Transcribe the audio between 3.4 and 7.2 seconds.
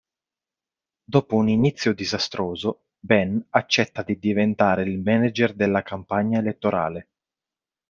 accetta di diventare il manager della campagna elettorale.